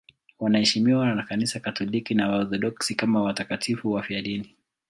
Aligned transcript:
Wanaheshimiwa 0.39 1.15
na 1.15 1.23
Kanisa 1.23 1.59
Katoliki 1.59 2.15
na 2.15 2.29
Waorthodoksi 2.29 2.95
kama 2.95 3.21
watakatifu 3.21 3.91
wafiadini. 3.91 4.55